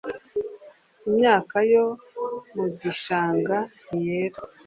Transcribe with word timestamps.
imyaka 1.07 1.57
yo 1.71 1.85
mu 2.55 2.65
gishanga 2.79 3.57
ntiyera. 3.85 4.37